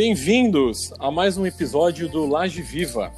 [0.00, 3.10] Bem-vindos a mais um episódio do Laje Viva.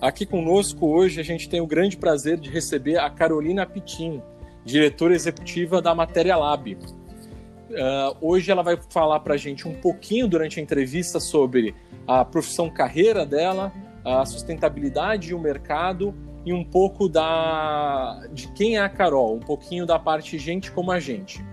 [0.00, 4.20] Aqui conosco hoje a gente tem o grande prazer de receber a Carolina Pitin,
[4.64, 6.74] diretora executiva da Matéria Lab.
[6.74, 11.72] Uh, hoje ela vai falar para a gente um pouquinho durante a entrevista sobre
[12.04, 13.72] a profissão carreira dela,
[14.04, 16.12] a sustentabilidade e o mercado
[16.44, 20.90] e um pouco da de quem é a Carol, um pouquinho da parte gente como
[20.90, 21.44] a gente.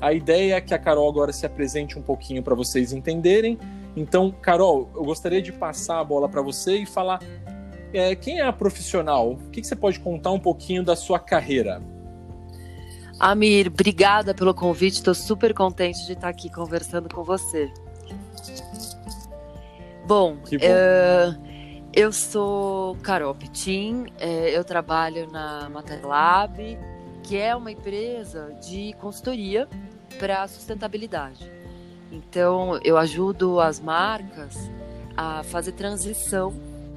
[0.00, 3.58] A ideia é que a Carol agora se apresente um pouquinho para vocês entenderem.
[3.96, 7.20] Então, Carol, eu gostaria de passar a bola para você e falar
[7.92, 9.32] é, quem é a profissional?
[9.32, 11.82] O que, que você pode contar um pouquinho da sua carreira?
[13.18, 14.94] Amir, obrigada pelo convite.
[14.94, 17.70] Estou super contente de estar aqui conversando com você.
[20.06, 20.40] Bom, bom.
[20.56, 21.50] Uh,
[21.92, 25.70] eu sou Carol Pitin, uh, eu trabalho na
[26.02, 26.78] Lab,
[27.22, 29.68] que é uma empresa de consultoria
[30.18, 31.59] para sustentabilidade.
[32.10, 34.56] Então, eu ajudo as marcas
[35.16, 36.52] a fazer transição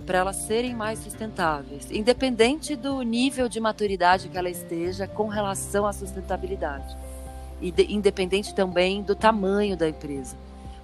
[0.05, 5.85] para elas serem mais sustentáveis, independente do nível de maturidade que ela esteja com relação
[5.85, 6.95] à sustentabilidade.
[7.61, 10.35] E de, independente também do tamanho da empresa.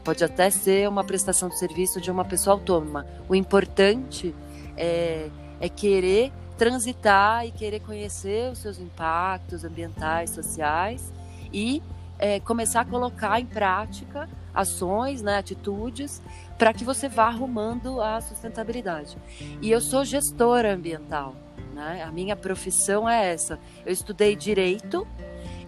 [0.04, 3.06] Pode até ser uma prestação de serviço de uma pessoa autônoma.
[3.28, 4.34] O importante
[4.78, 11.12] é, é querer transitar e querer conhecer os seus impactos ambientais, sociais
[11.52, 11.82] e
[12.20, 16.22] é, começar a colocar em prática ações, né, atitudes,
[16.58, 19.18] para que você vá arrumando a sustentabilidade.
[19.62, 21.34] E eu sou gestora ambiental,
[21.74, 22.04] né?
[22.04, 23.58] A minha profissão é essa.
[23.86, 25.08] Eu estudei direito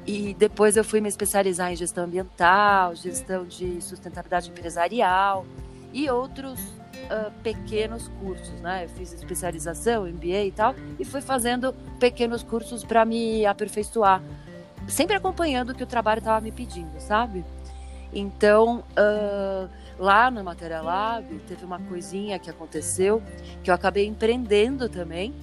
[0.06, 5.46] e depois eu fui me especializar em gestão ambiental, gestão de sustentabilidade empresarial
[5.94, 8.86] e outros uh, pequenos cursos, né?
[8.86, 14.22] Eu fiz especialização, MBA e tal, e fui fazendo pequenos cursos para me aperfeiçoar
[14.92, 17.44] sempre acompanhando o que o trabalho estava me pedindo, sabe?
[18.14, 23.22] Então, uh, lá na Matéria Lab, teve uma coisinha que aconteceu
[23.64, 25.34] que eu acabei empreendendo também.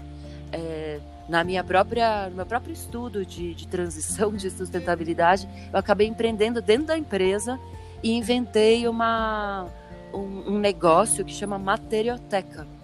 [0.53, 6.07] É, na minha própria, no meu próprio estudo de, de transição de sustentabilidade, eu acabei
[6.07, 7.59] empreendendo dentro da empresa
[8.03, 9.67] e inventei uma,
[10.13, 12.78] um, um negócio que chama Materioteca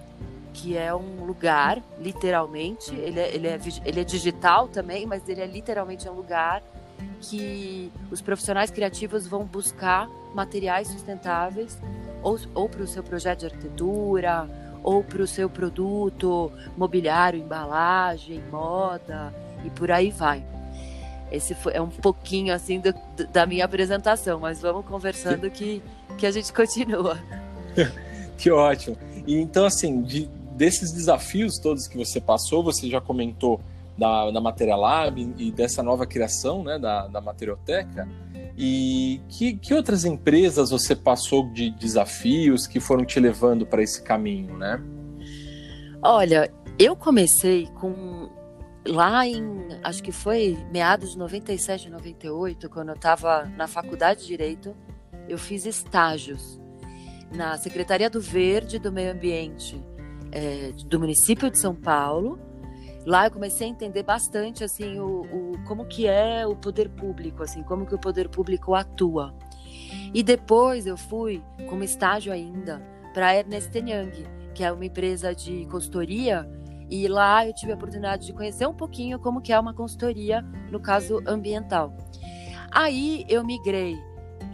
[0.54, 5.40] que é um lugar, literalmente, ele é, ele, é, ele é digital também, mas ele
[5.40, 6.62] é literalmente um lugar
[7.20, 11.76] que os profissionais criativos vão buscar materiais sustentáveis
[12.22, 14.48] ou, ou para o seu projeto de arquitetura,
[14.82, 20.44] ou para o seu produto, mobiliário, embalagem, moda e por aí vai.
[21.32, 22.94] Esse foi, é um pouquinho assim do,
[23.32, 25.82] da minha apresentação, mas vamos conversando que,
[26.16, 27.18] que a gente continua.
[28.38, 28.96] que ótimo.
[29.26, 33.60] E então, assim, de, desses desafios todos que você passou, você já comentou
[33.98, 38.08] da, da Matéria Lab e dessa nova criação né, da, da Materioteca.
[38.56, 44.00] E que, que outras empresas você passou de desafios que foram te levando para esse
[44.00, 44.80] caminho, né?
[46.00, 48.30] Olha, eu comecei com
[48.86, 49.42] lá em,
[49.82, 54.76] acho que foi meados de 97, 98, quando eu estava na faculdade de Direito,
[55.28, 56.60] eu fiz estágios
[57.34, 59.82] na Secretaria do Verde do Meio Ambiente
[60.34, 62.38] é, do município de São Paulo.
[63.06, 67.42] Lá eu comecei a entender bastante assim o, o, como que é o poder público,
[67.42, 69.34] assim como que o poder público atua.
[70.12, 75.66] E depois eu fui como estágio ainda para Ernest Young, que é uma empresa de
[75.66, 76.48] consultoria
[76.90, 80.42] e lá eu tive a oportunidade de conhecer um pouquinho como que é uma consultoria
[80.70, 81.94] no caso ambiental.
[82.70, 83.96] Aí eu migrei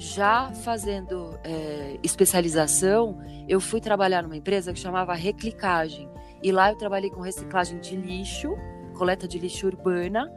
[0.01, 6.09] já fazendo é, especialização, eu fui trabalhar numa empresa que chamava Reclicagem.
[6.43, 8.57] E lá eu trabalhei com reciclagem de lixo,
[8.95, 10.33] coleta de lixo urbana.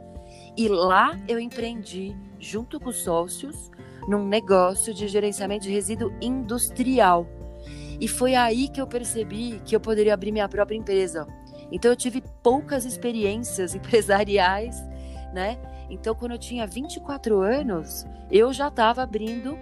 [0.54, 3.70] E lá eu empreendi, junto com sócios,
[4.06, 7.26] num negócio de gerenciamento de resíduo industrial.
[7.98, 11.26] E foi aí que eu percebi que eu poderia abrir minha própria empresa.
[11.72, 14.76] Então eu tive poucas experiências empresariais,
[15.32, 15.58] né?
[15.90, 19.58] Então, quando eu tinha 24 anos, eu já estava abrindo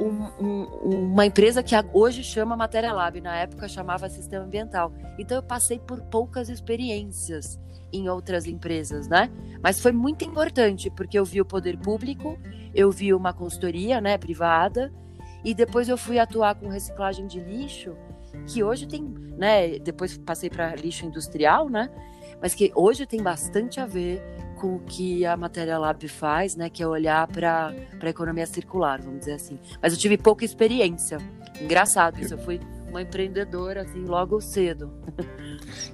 [0.00, 0.64] um, um,
[1.12, 4.92] uma empresa que hoje chama Matéria Lab, na época chamava Sistema Ambiental.
[5.18, 7.58] Então, eu passei por poucas experiências
[7.92, 9.30] em outras empresas, né?
[9.62, 12.38] Mas foi muito importante, porque eu vi o poder público,
[12.74, 14.92] eu vi uma consultoria né, privada,
[15.44, 17.96] e depois eu fui atuar com reciclagem de lixo,
[18.46, 19.78] que hoje tem, né?
[19.78, 21.88] Depois passei para lixo industrial, né?
[22.40, 24.22] Mas que hoje tem bastante a ver
[24.66, 27.72] com o que a Matéria Lab faz, né, que é olhar para
[28.02, 29.60] a economia circular, vamos dizer assim.
[29.80, 31.18] Mas eu tive pouca experiência.
[31.60, 34.92] Engraçado isso, eu fui uma empreendedora assim logo cedo.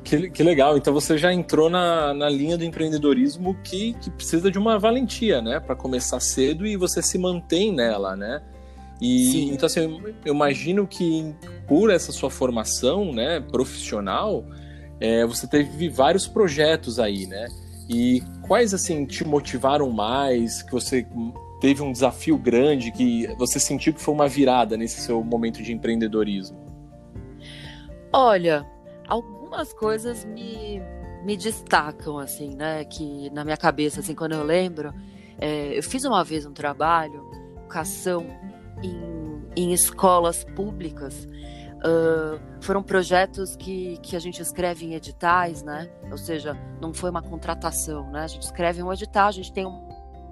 [0.04, 4.50] Que, que legal, então você já entrou na, na linha do empreendedorismo que, que precisa
[4.50, 8.42] de uma valentia, né, para começar cedo e você se mantém nela, né?
[9.00, 9.54] E Sim.
[9.54, 11.34] então assim, eu imagino que
[11.66, 14.44] por essa sua formação, né, profissional,
[15.00, 17.48] é, você teve vários projetos aí, né?
[17.92, 20.62] E quais assim te motivaram mais?
[20.62, 21.06] Que você
[21.60, 25.74] teve um desafio grande que você sentiu que foi uma virada nesse seu momento de
[25.74, 26.58] empreendedorismo?
[28.10, 28.66] Olha,
[29.06, 30.80] algumas coisas me,
[31.22, 32.82] me destacam assim, né?
[32.86, 34.94] Que na minha cabeça, assim, quando eu lembro,
[35.38, 38.26] é, eu fiz uma vez um trabalho, educação
[38.82, 41.28] em, em escolas públicas.
[41.82, 45.90] Uh, foram projetos que, que a gente escreve em editais, né?
[46.10, 48.22] Ou seja, não foi uma contratação, né?
[48.22, 49.90] A gente escreve um edital, a gente tem um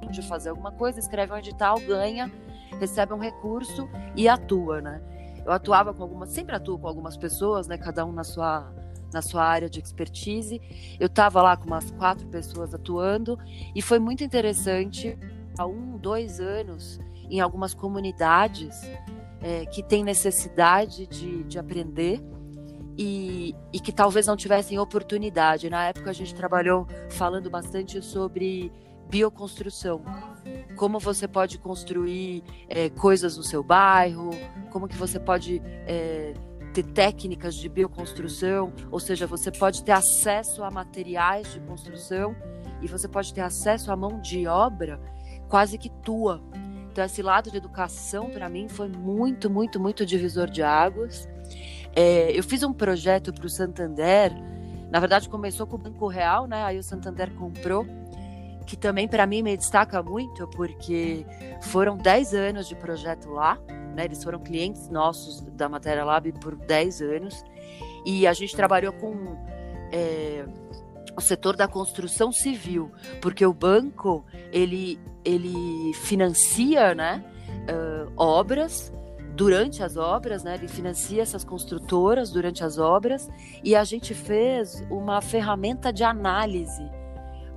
[0.08, 2.31] de fazer alguma coisa, escreve um edital, ganha,
[2.79, 5.02] recebe um recurso e atua, né?
[5.44, 7.76] Eu atuava com algumas, sempre atuo com algumas pessoas, né?
[7.76, 8.73] Cada um na sua
[9.12, 10.61] na sua área de expertise.
[11.00, 13.37] Eu estava lá com umas quatro pessoas atuando
[13.75, 15.19] e foi muito interessante.
[15.58, 18.88] Há um, dois anos, em algumas comunidades
[19.42, 22.20] é, que têm necessidade de, de aprender
[22.96, 25.70] e, e, que talvez não tivessem oportunidade.
[25.70, 28.70] Na época a gente trabalhou falando bastante sobre
[29.08, 30.02] bioconstrução,
[30.76, 34.31] como você pode construir é, coisas no seu bairro,
[34.70, 36.32] como que você pode é,
[36.72, 42.37] ter técnicas de bioconstrução, ou seja, você pode ter acesso a materiais de construção
[42.81, 45.00] e você pode ter acesso à mão de obra
[45.48, 46.40] quase que tua.
[46.90, 51.28] Então, esse lado de educação, para mim, foi muito, muito, muito divisor de águas.
[51.94, 54.32] É, eu fiz um projeto para o Santander,
[54.90, 56.64] na verdade, começou com o Banco Real, né?
[56.64, 57.87] Aí o Santander comprou,
[58.66, 61.25] que também para mim me destaca muito, porque
[61.62, 63.56] foram 10 anos de projeto lá,
[63.94, 64.04] né?
[64.04, 67.44] Eles foram clientes nossos da Matéria Lab por 10 anos,
[68.04, 69.37] e a gente trabalhou com.
[69.92, 70.44] É,
[71.17, 72.91] o setor da construção civil,
[73.21, 77.25] porque o banco ele, ele financia né,
[77.69, 78.93] uh, obras
[79.35, 83.29] durante as obras, né, ele financia essas construtoras durante as obras
[83.65, 86.91] e a gente fez uma ferramenta de análise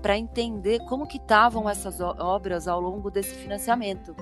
[0.02, 4.16] para entender como que estavam essas obras ao longo desse financiamento.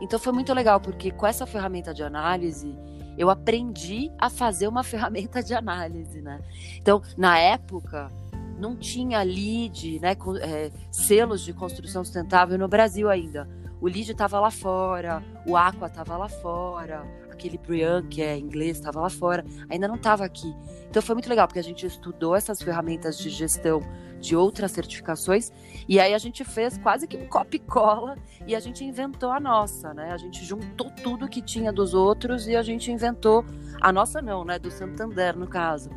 [0.00, 2.76] Então foi muito legal porque com essa ferramenta de análise
[3.16, 6.40] eu aprendi a fazer uma ferramenta de análise, né?
[6.76, 8.10] Então na época
[8.58, 13.48] não tinha LEED, né, é, selos de construção sustentável no Brasil ainda.
[13.80, 18.78] O LEED estava lá fora, o Aqua estava lá fora, aquele Brian, que é inglês,
[18.78, 20.54] estava lá fora, ainda não estava aqui.
[20.88, 23.80] Então foi muito legal, porque a gente estudou essas ferramentas de gestão
[24.20, 25.50] de outras certificações,
[25.88, 28.16] e aí a gente fez quase que um copy cola
[28.46, 30.12] e a gente inventou a nossa, né?
[30.12, 33.44] A gente juntou tudo que tinha dos outros e a gente inventou
[33.80, 34.60] a nossa não, né?
[34.60, 35.90] Do Santander, no caso.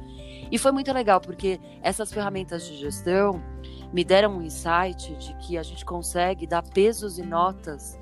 [0.51, 3.41] E foi muito legal, porque essas ferramentas de gestão
[3.91, 7.99] me deram um insight de que a gente consegue dar pesos e notas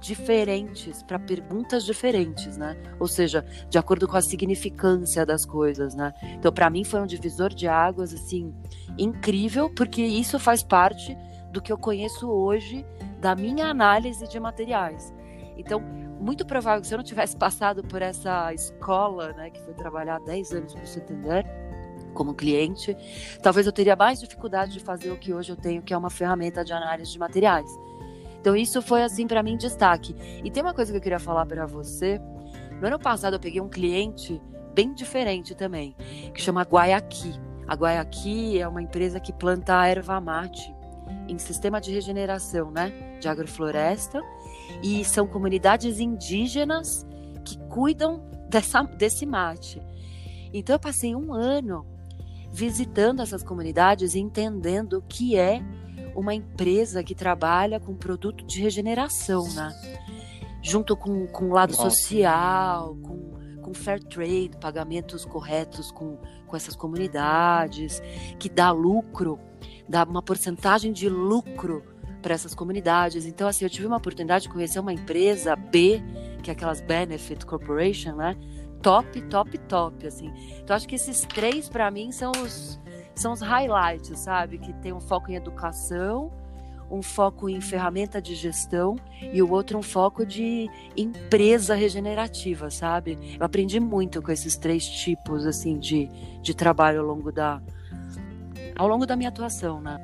[0.00, 2.76] diferentes para perguntas diferentes, né?
[3.00, 6.12] Ou seja, de acordo com a significância das coisas, né?
[6.22, 8.54] Então, para mim foi um divisor de águas assim
[8.98, 11.16] incrível, porque isso faz parte
[11.50, 12.84] do que eu conheço hoje
[13.18, 15.14] da minha análise de materiais.
[15.56, 15.80] Então,
[16.20, 20.18] muito provável que se eu não tivesse passado por essa escola, né, que foi trabalhar
[20.20, 21.46] 10 anos para o Santander,
[22.14, 22.96] como cliente,
[23.42, 26.10] talvez eu teria mais dificuldade de fazer o que hoje eu tenho, que é uma
[26.10, 27.70] ferramenta de análise de materiais.
[28.40, 30.14] Então isso foi assim para mim destaque.
[30.44, 32.20] E tem uma coisa que eu queria falar para você.
[32.80, 34.40] No ano passado eu peguei um cliente
[34.74, 35.96] bem diferente também,
[36.34, 37.32] que chama Guayaqui.
[37.66, 40.74] A Guayaqui é uma empresa que planta erva mate
[41.28, 44.22] em sistema de regeneração, né, de agrofloresta,
[44.82, 47.06] e são comunidades indígenas
[47.44, 49.80] que cuidam dessa, desse mate.
[50.52, 51.86] Então eu passei um ano
[52.54, 55.60] visitando essas comunidades e entendendo o que é
[56.14, 59.74] uma empresa que trabalha com produto de regeneração, né?
[60.62, 66.76] Junto com, com o lado social, com, com fair trade, pagamentos corretos com, com essas
[66.76, 68.00] comunidades,
[68.38, 69.40] que dá lucro,
[69.88, 71.82] dá uma porcentagem de lucro
[72.22, 73.26] para essas comunidades.
[73.26, 76.00] Então, assim, eu tive uma oportunidade de conhecer uma empresa B,
[76.40, 78.36] que é aquelas Benefit Corporation, né?
[78.84, 80.30] Top, top, top, assim.
[80.62, 82.78] Então acho que esses três para mim são os
[83.14, 84.58] são os highlights, sabe?
[84.58, 86.32] Que tem um foco em educação,
[86.90, 88.96] um foco em ferramenta de gestão
[89.32, 93.36] e o outro um foco de empresa regenerativa, sabe?
[93.38, 96.08] Eu aprendi muito com esses três tipos assim de,
[96.42, 97.62] de trabalho ao longo da
[98.76, 99.98] ao longo da minha atuação, né?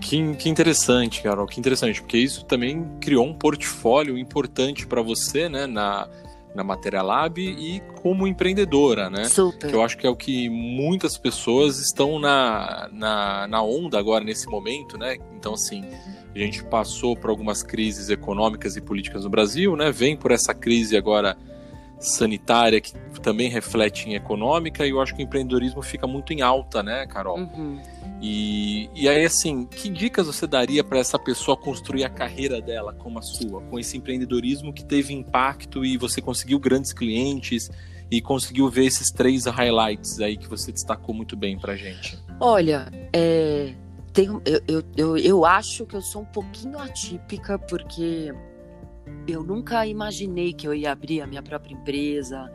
[0.00, 5.48] Que, que interessante, Carol, que interessante, porque isso também criou um portfólio importante para você,
[5.48, 6.08] né, na,
[6.56, 9.24] na Matéria Lab e como empreendedora, né?
[9.24, 9.68] Super.
[9.68, 14.24] Que eu acho que é o que muitas pessoas estão na, na, na onda agora,
[14.24, 15.18] nesse momento, né?
[15.36, 15.84] Então, assim,
[16.34, 19.92] a gente passou por algumas crises econômicas e políticas no Brasil, né?
[19.92, 21.36] Vem por essa crise agora
[21.98, 26.42] sanitária que também reflete em econômica e eu acho que o empreendedorismo fica muito em
[26.42, 27.38] alta, né, Carol?
[27.38, 27.80] Uhum.
[28.20, 32.92] E, e aí, assim, que dicas você daria para essa pessoa construir a carreira dela
[32.94, 37.70] como a sua, com esse empreendedorismo que teve impacto e você conseguiu grandes clientes
[38.10, 42.18] e conseguiu ver esses três highlights aí que você destacou muito bem para gente?
[42.40, 43.74] Olha, é,
[44.12, 48.32] tem, eu, eu, eu, eu acho que eu sou um pouquinho atípica porque
[49.26, 52.50] eu nunca imaginei que eu ia abrir a minha própria empresa.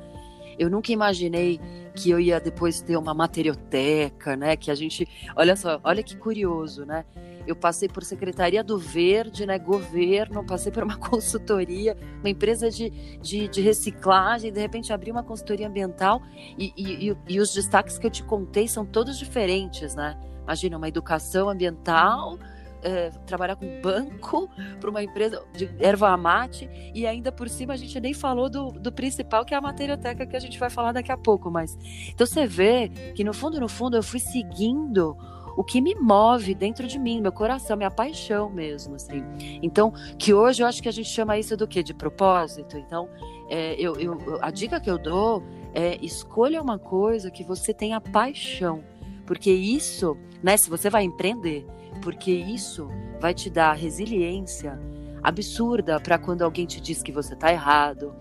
[0.58, 1.60] Eu nunca imaginei
[1.96, 4.56] que eu ia depois ter uma materioteca, né?
[4.56, 7.06] Que a gente, olha só, olha que curioso, né?
[7.48, 9.58] Eu passei por Secretaria do Verde, né?
[9.58, 12.90] Governo, passei por uma consultoria, uma empresa de,
[13.20, 16.22] de, de reciclagem, de repente abri uma consultoria ambiental
[16.58, 20.18] e, e, e, os destaques que eu te contei são todos diferentes, né?
[20.44, 22.38] Imagina uma educação ambiental
[22.84, 27.78] é, trabalhar com banco para uma empresa de erva mate e ainda por cima a
[27.78, 30.92] gente nem falou do, do principal que é a materioteca que a gente vai falar
[30.92, 31.78] daqui a pouco mas
[32.10, 35.16] então você vê que no fundo no fundo eu fui seguindo
[35.56, 39.24] o que me move dentro de mim, meu coração, minha paixão mesmo, assim.
[39.62, 41.84] Então, que hoje eu acho que a gente chama isso do quê?
[41.84, 42.78] De propósito.
[42.78, 43.10] Então,
[43.50, 48.00] é, eu, eu, a dica que eu dou é escolha uma coisa que você tenha
[48.00, 48.84] paixão,
[49.26, 50.58] porque isso, né?
[50.58, 51.66] Se você vai empreender,
[52.02, 52.90] porque isso
[53.20, 54.80] vai te dar resiliência
[55.24, 58.16] absurda para quando alguém te diz que você está errado,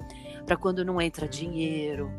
[0.44, 2.10] para quando não entra dinheiro,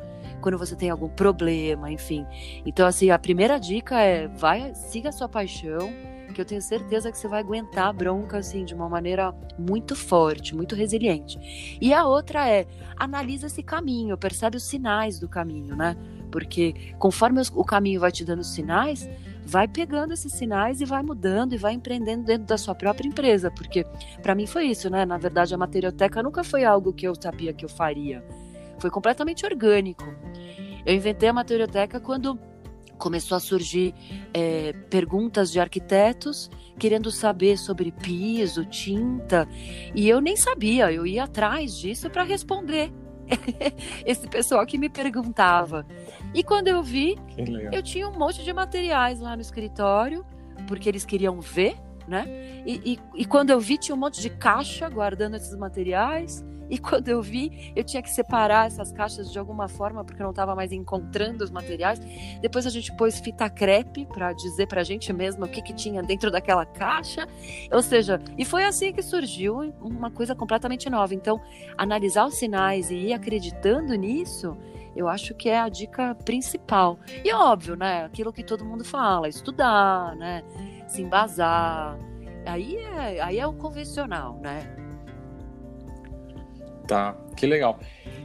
[0.42, 2.26] quando você tem algum problema, enfim.
[2.66, 5.94] Então assim, a primeira dica é vai, siga a sua paixão,
[6.32, 9.96] que eu tenho certeza que você vai aguentar a bronca assim de uma maneira muito
[9.96, 11.78] forte, muito resiliente.
[11.80, 12.66] E a outra é
[12.96, 15.96] analisa esse caminho, percebe os sinais do caminho, né?
[16.32, 19.10] Porque conforme o caminho vai te dando sinais,
[19.46, 23.52] vai pegando esses sinais e vai mudando e vai empreendendo dentro da sua própria empresa,
[23.52, 23.86] porque
[24.22, 25.06] para mim foi isso, né?
[25.06, 28.24] Na verdade, a materioteca nunca foi algo que eu sabia que eu faria.
[28.80, 30.06] Foi completamente orgânico.
[30.86, 32.40] Eu inventei a materioteca quando
[32.98, 33.96] começou a surgir
[34.32, 39.48] é, perguntas de arquitetos querendo saber sobre piso, tinta,
[39.96, 42.92] e eu nem sabia, eu ia atrás disso para responder.
[44.06, 45.86] esse pessoal que me perguntava.
[46.34, 47.18] E quando eu vi,
[47.72, 50.26] eu tinha um monte de materiais lá no escritório,
[50.68, 51.76] porque eles queriam ver,
[52.08, 52.26] né?
[52.66, 56.44] E, e, e quando eu vi, tinha um monte de caixa guardando esses materiais.
[56.72, 60.24] E quando eu vi, eu tinha que separar essas caixas de alguma forma, porque eu
[60.24, 62.00] não estava mais encontrando os materiais.
[62.40, 65.74] Depois a gente pôs fita crepe para dizer para a gente mesmo o que, que
[65.74, 67.28] tinha dentro daquela caixa.
[67.70, 71.14] Ou seja, e foi assim que surgiu uma coisa completamente nova.
[71.14, 71.42] Então,
[71.78, 74.58] analisar os sinais e ir acreditando nisso
[74.96, 77.00] eu acho que é a dica principal.
[77.24, 78.04] E é óbvio, né?
[78.04, 80.44] Aquilo que todo mundo fala, estudar, né?
[80.88, 81.98] Se embasar.
[82.46, 84.81] Aí é, aí é o convencional, né?
[86.92, 87.80] Tá, que legal.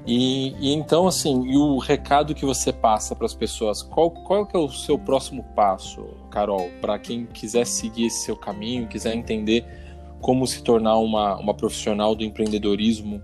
[0.05, 4.45] E, e, então, assim, e o recado que você passa para as pessoas, qual, qual
[4.45, 9.15] que é o seu próximo passo, Carol, para quem quiser seguir esse seu caminho, quiser
[9.15, 9.65] entender
[10.21, 13.23] como se tornar uma, uma profissional do empreendedorismo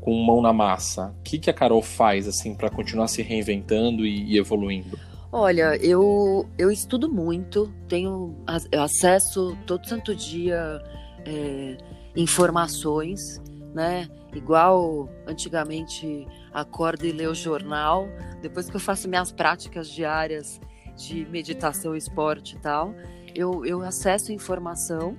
[0.00, 1.14] com mão na massa?
[1.18, 4.98] O que, que a Carol faz, assim, para continuar se reinventando e, e, evoluindo?
[5.30, 8.34] Olha, eu, eu estudo muito, tenho
[8.72, 10.82] acesso todo santo dia
[11.26, 11.76] é,
[12.16, 13.38] informações,
[13.78, 14.08] né?
[14.34, 18.08] igual antigamente acordo e leio o jornal,
[18.42, 20.60] depois que eu faço minhas práticas diárias
[20.96, 22.92] de meditação, esporte e tal,
[23.34, 25.16] eu, eu acesso informação.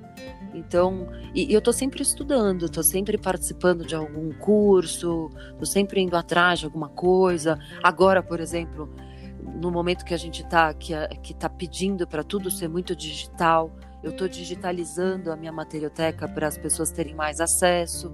[0.54, 6.02] Então, e, e eu estou sempre estudando, estou sempre participando de algum curso, estou sempre
[6.02, 7.58] indo atrás de alguma coisa.
[7.82, 8.94] Agora, por exemplo,
[9.42, 13.72] no momento que a gente está que, que tá pedindo para tudo ser muito digital,
[14.04, 18.14] eu estou digitalizando a minha materioteca para as pessoas terem mais acesso.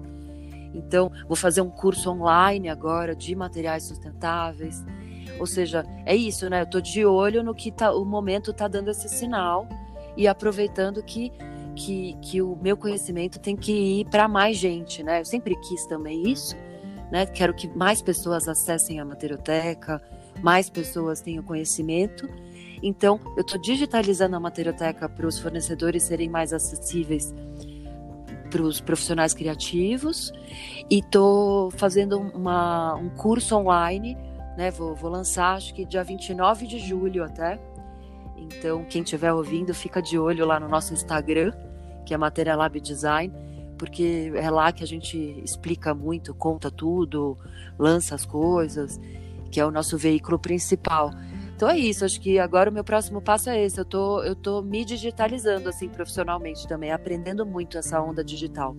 [0.76, 4.84] Então, vou fazer um curso online agora de materiais sustentáveis.
[5.40, 6.62] Ou seja, é isso, né?
[6.62, 9.68] Eu estou de olho no que tá, o momento está dando esse sinal
[10.18, 11.32] e aproveitando que,
[11.76, 15.22] que, que o meu conhecimento tem que ir para mais gente, né?
[15.22, 16.56] Eu sempre quis também isso,
[17.12, 17.26] né?
[17.26, 20.02] Quero que mais pessoas acessem a materioteca,
[20.42, 22.30] mais pessoas tenham conhecimento.
[22.84, 27.34] Então, eu estou digitalizando a materioteca para os fornecedores serem mais acessíveis
[28.56, 30.32] para os profissionais criativos
[30.90, 34.18] e estou fazendo uma, um curso online,
[34.58, 34.72] né?
[34.72, 37.60] Vou, vou lançar acho que dia 29 de julho até.
[38.38, 41.52] Então, quem estiver ouvindo, fica de olho lá no nosso Instagram,
[42.06, 43.34] que é Matéria Lab Design,
[43.78, 47.38] porque é lá que a gente explica muito, conta tudo,
[47.78, 49.02] lança as coisas,
[49.52, 51.12] que é o nosso veículo principal.
[51.56, 53.80] Então é isso, acho que agora o meu próximo passo é esse.
[53.80, 58.76] Eu tô, eu tô me digitalizando assim profissionalmente também, aprendendo muito essa onda digital.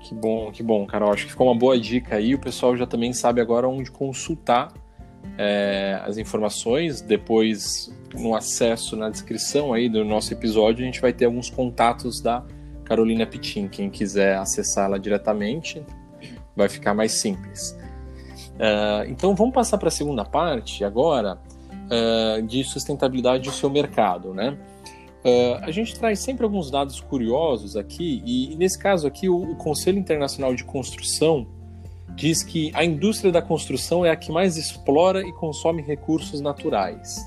[0.00, 1.12] Que bom, que bom, Carol.
[1.12, 2.34] Acho que ficou uma boa dica aí.
[2.34, 4.72] O pessoal já também sabe agora onde consultar
[5.36, 7.00] é, as informações.
[7.00, 12.20] Depois, no acesso na descrição aí do nosso episódio, a gente vai ter alguns contatos
[12.20, 12.44] da
[12.84, 13.66] Carolina Pitin.
[13.66, 15.84] Quem quiser acessá-la diretamente,
[16.54, 17.76] vai ficar mais simples.
[18.58, 21.38] Uh, então, vamos passar para a segunda parte agora
[21.88, 24.58] uh, de sustentabilidade do seu mercado, né?
[25.24, 29.52] Uh, a gente traz sempre alguns dados curiosos aqui, e, e nesse caso aqui, o,
[29.52, 31.46] o, Conselho Internacional de Construção
[32.14, 37.24] diz que a indústria da construção é a que mais explora e consome recursos naturais.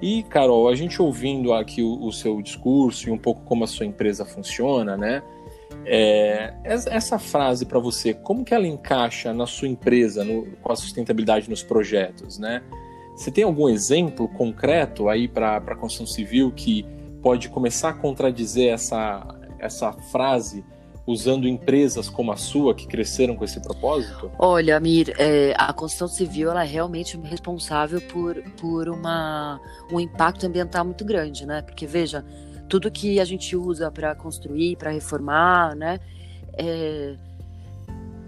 [0.00, 3.66] E, Carol, a gente ouvindo aqui o, o seu discurso e um pouco como a
[3.66, 5.22] sua empresa funciona, né?
[5.90, 10.76] É, essa frase para você, como que ela encaixa na sua empresa, no, com a
[10.76, 12.62] sustentabilidade nos projetos, né?
[13.16, 16.86] Você tem algum exemplo concreto aí para a construção civil que
[17.22, 19.26] pode começar a contradizer essa,
[19.58, 20.64] essa frase
[21.08, 24.30] usando empresas como a sua que cresceram com esse propósito?
[24.38, 29.58] Olha, Amir, é, a construção civil ela é realmente responsável por, por uma,
[29.90, 31.62] um impacto ambiental muito grande, né?
[31.62, 32.22] Porque veja,
[32.68, 35.98] tudo que a gente usa para construir, para reformar, né?
[36.54, 37.16] É,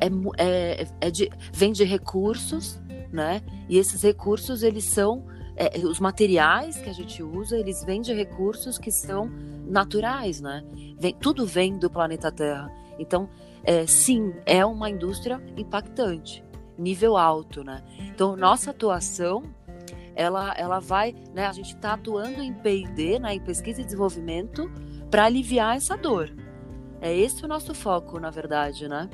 [0.00, 2.80] é, é, é de, vem de recursos,
[3.12, 3.42] né?
[3.68, 5.24] E esses recursos eles são
[5.56, 9.30] é, os materiais que a gente usa, eles vêm de recursos que são
[9.66, 10.64] naturais, né?
[10.98, 12.70] Vem, tudo vem do planeta Terra.
[12.98, 13.28] Então,
[13.62, 16.42] é, sim, é uma indústria impactante,
[16.78, 17.82] nível alto, né?
[17.98, 19.42] Então, nossa atuação,
[20.14, 21.46] ela, ela vai, né?
[21.46, 24.70] A gente está atuando em P&D, né, em pesquisa e desenvolvimento,
[25.10, 26.30] para aliviar essa dor.
[27.00, 29.08] É esse o nosso foco, na verdade, né?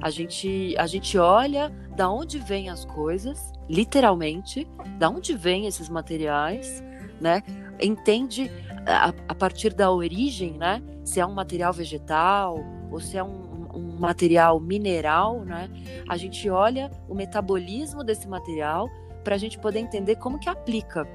[0.00, 4.66] A gente, a gente olha da onde vêm as coisas, literalmente,
[4.98, 6.82] da onde vêm esses materiais,
[7.20, 7.42] né?
[7.80, 8.50] Entende
[8.86, 10.82] a, a, partir da origem, né?
[11.04, 15.68] Se é um material vegetal ou se é um, um material mineral, né?
[16.08, 18.88] A gente olha o metabolismo desse material
[19.24, 21.06] para a gente poder entender como que aplica.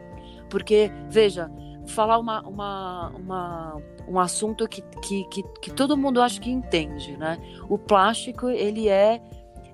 [0.49, 1.49] Porque, veja,
[1.87, 7.17] falar uma, uma, uma, um assunto que, que, que, que, todo mundo acha que entende,
[7.17, 7.37] né?
[7.69, 9.21] O plástico, ele é,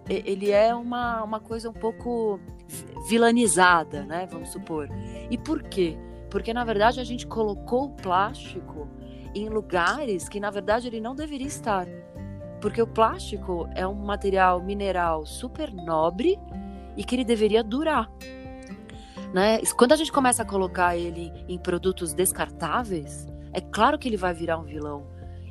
[0.08, 2.40] ele é uma, uma coisa um pouco
[3.08, 4.28] vilanizada, né?
[4.30, 4.90] Vamos supor.
[5.30, 5.98] E por quê?
[6.30, 8.88] Porque, na verdade, a gente colocou o plástico
[9.34, 11.88] em lugares que, na verdade, ele não deveria estar.
[12.62, 16.38] Porque o plástico é um material mineral super nobre
[16.96, 18.10] e que ele deveria durar.
[19.34, 19.60] Né?
[19.78, 24.34] Quando a gente começa a colocar ele em produtos descartáveis, é claro que ele vai
[24.34, 25.06] virar um vilão.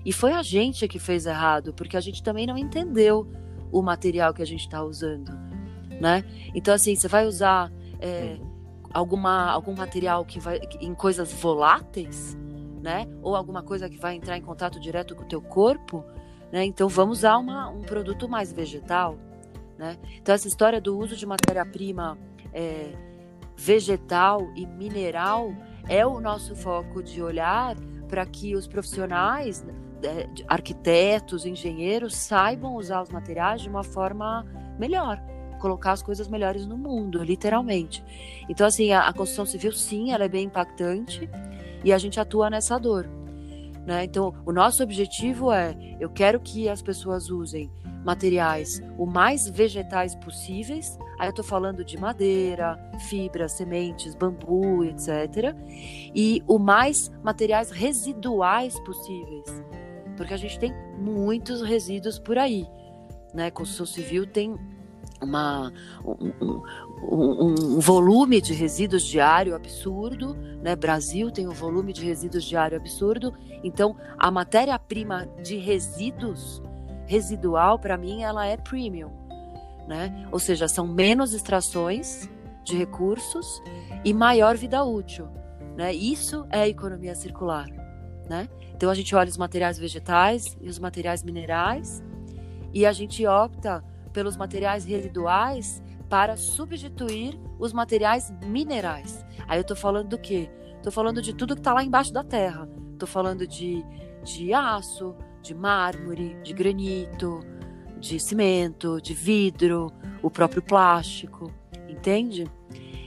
[0.04, 3.30] E foi a gente que fez errado, porque a gente também não entendeu
[3.70, 5.30] o material que a gente está usando,
[6.00, 6.24] né?
[6.54, 7.70] Então assim, você vai usar
[8.00, 8.38] é,
[8.92, 12.36] alguma algum material que vai em coisas voláteis,
[12.80, 13.06] né?
[13.22, 16.04] Ou alguma coisa que vai entrar em contato direto com o teu corpo,
[16.50, 16.64] né?
[16.64, 19.18] Então vamos usar uma, um produto mais vegetal,
[19.78, 19.96] né?
[20.20, 22.18] Então essa história do uso de matéria-prima
[22.52, 22.92] é,
[23.56, 25.54] vegetal e mineral
[25.88, 27.76] é o nosso foco de olhar
[28.08, 29.64] para que os profissionais,
[30.02, 34.44] é, arquitetos, engenheiros, saibam usar os materiais de uma forma
[34.78, 35.22] melhor,
[35.60, 38.04] colocar as coisas melhores no mundo, literalmente.
[38.48, 41.28] Então, assim, a, a construção civil, sim, ela é bem impactante
[41.84, 43.08] e a gente atua nessa dor.
[43.86, 44.04] Né?
[44.04, 47.70] Então, o nosso objetivo é: eu quero que as pessoas usem
[48.08, 50.98] materiais o mais vegetais possíveis.
[51.18, 55.54] Aí eu estou falando de madeira, fibra, sementes, bambu, etc.
[56.14, 59.62] E o mais materiais residuais possíveis,
[60.16, 62.66] porque a gente tem muitos resíduos por aí.
[63.34, 63.50] Né?
[63.50, 64.56] Construção civil tem
[65.20, 65.70] uma,
[66.02, 66.62] um,
[67.02, 70.76] um, um, volume de resíduos diário absurdo, né?
[70.76, 76.62] Brasil tem um volume de resíduos diário absurdo, então a matéria-prima de resíduos
[77.08, 79.10] residual, para mim, ela é premium,
[79.88, 80.28] né?
[80.30, 82.28] Ou seja, são menos extrações
[82.62, 83.60] de recursos
[84.04, 85.26] e maior vida útil,
[85.76, 85.92] né?
[85.92, 87.66] Isso é economia circular,
[88.28, 88.48] né?
[88.74, 92.02] Então a gente olha os materiais vegetais e os materiais minerais
[92.72, 99.24] e a gente opta pelos materiais residuais para substituir os materiais minerais.
[99.46, 100.50] Aí eu estou falando do quê?
[100.76, 102.68] Estou falando de tudo que está lá embaixo da terra.
[102.92, 103.84] Estou falando de,
[104.24, 105.14] de aço,
[105.48, 107.40] de mármore, de granito,
[107.98, 109.90] de cimento, de vidro,
[110.22, 111.50] o próprio plástico,
[111.88, 112.46] entende?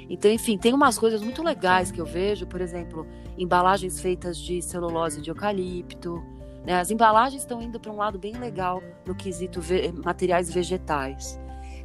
[0.10, 4.62] Então, enfim, tem umas coisas muito legais que eu vejo, por exemplo, embalagens feitas de
[4.62, 6.22] celulose de eucalipto,
[6.66, 6.80] Né?
[6.80, 11.40] As embalagens estão indo para um lado bem legal no quesito ve materiais vegetais.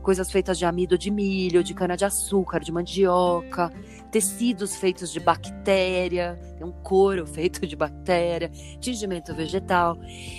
[0.06, 3.72] Coisas feitas de amido de milho, de cana-de-açúcar, de mandioca,
[4.08, 9.98] tecidos feitos de bactéria, um couro feito de bactéria, tingimento vegetal.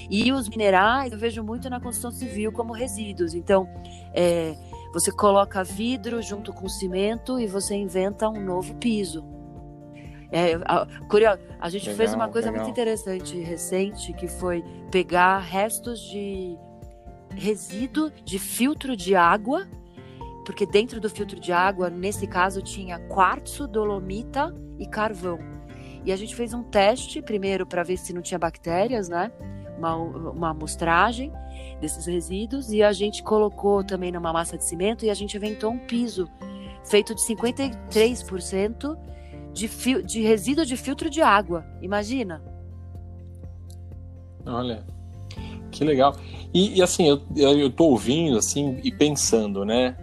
[0.09, 3.33] E os minerais eu vejo muito na construção civil como resíduos.
[3.33, 3.67] Então,
[4.13, 4.55] é,
[4.93, 9.25] você coloca vidro junto com cimento e você inventa um novo piso.
[10.31, 10.87] É, a,
[11.59, 12.63] a gente legal, fez uma coisa legal.
[12.63, 16.57] muito interessante recente que foi pegar restos de
[17.37, 19.67] resíduo de filtro de água,
[20.45, 25.39] porque dentro do filtro de água, nesse caso, tinha quartzo, dolomita e carvão.
[26.03, 29.31] E a gente fez um teste primeiro para ver se não tinha bactérias, né?
[29.77, 31.31] Uma, uma amostragem
[31.79, 35.71] desses resíduos e a gente colocou também numa massa de cimento e a gente inventou
[35.71, 36.27] um piso
[36.83, 38.97] feito de 53%
[39.53, 41.65] de, fio, de resíduo de filtro de água.
[41.81, 42.41] Imagina.
[44.45, 44.85] Olha,
[45.71, 46.15] que legal.
[46.53, 49.95] E, e assim, eu, eu tô ouvindo assim e pensando, né?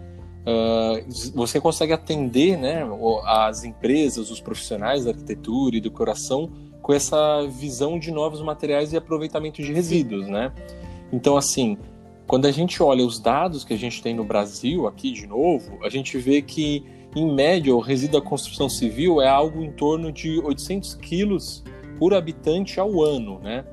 [0.47, 2.83] Uh, você consegue atender né,
[3.25, 6.51] as empresas, os profissionais da arquitetura e decoração
[6.83, 10.53] com essa visão de novos materiais e aproveitamento de resíduos, né?
[11.11, 11.79] Então, assim,
[12.27, 15.79] quando a gente olha os dados que a gente tem no Brasil, aqui de novo,
[15.83, 20.11] a gente vê que em média, o resíduo da construção civil é algo em torno
[20.11, 21.63] de 800 quilos
[21.97, 23.63] por habitante ao ano, né?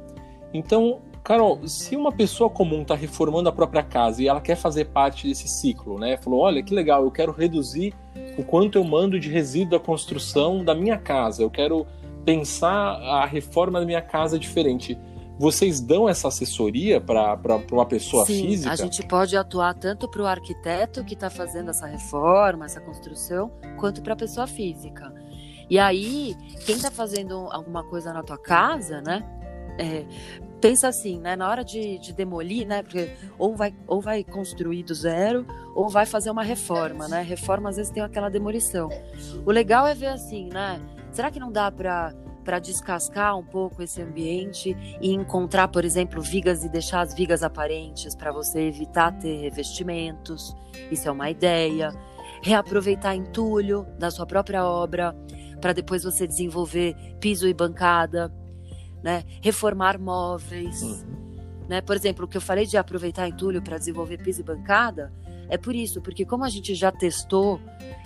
[0.55, 4.87] Então, Carol, se uma pessoa comum está reformando a própria casa e ela quer fazer
[4.87, 6.17] parte desse ciclo, né?
[6.17, 7.95] Falou, olha que legal, eu quero reduzir
[8.37, 11.87] o quanto eu mando de resíduo da construção da minha casa, eu quero
[12.25, 14.99] pensar a reforma da minha casa diferente
[15.39, 17.37] vocês dão essa assessoria para
[17.73, 18.73] uma pessoa Sim, física?
[18.73, 23.51] A gente pode atuar tanto para o arquiteto que está fazendo essa reforma, essa construção,
[23.79, 25.13] quanto para a pessoa física.
[25.69, 29.25] E aí, quem está fazendo alguma coisa na tua casa, né?
[29.79, 30.05] É,
[30.63, 31.35] pensa assim, né?
[31.35, 32.83] Na hora de, de, demolir, né?
[32.85, 35.45] Porque ou vai, ou vai construir do zero,
[35.75, 37.21] ou vai fazer uma reforma, né?
[37.21, 38.89] Reforma às vezes tem aquela demolição.
[39.45, 40.81] O legal é ver assim, né?
[41.11, 46.21] Será que não dá para para descascar um pouco esse ambiente e encontrar, por exemplo,
[46.21, 50.53] vigas e deixar as vigas aparentes para você evitar ter revestimentos.
[50.91, 51.93] Isso é uma ideia.
[52.43, 55.15] Reaproveitar entulho da sua própria obra
[55.61, 58.29] para depois você desenvolver piso e bancada,
[59.03, 59.25] né?
[59.41, 61.65] Reformar móveis, uhum.
[61.69, 61.81] né?
[61.81, 65.13] Por exemplo, o que eu falei de aproveitar entulho para desenvolver piso e bancada
[65.49, 67.61] é por isso, porque como a gente já testou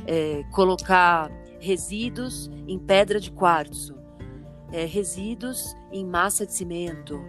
[0.06, 1.30] é, colocar
[1.60, 3.96] resíduos em pedra de quartzo
[4.72, 7.20] é, resíduos em massa de cimento,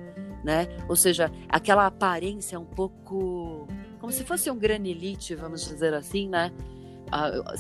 [0.43, 0.67] né?
[0.87, 3.67] Ou seja, aquela aparência um pouco
[3.99, 6.51] como se fosse um granilite, vamos dizer assim, né?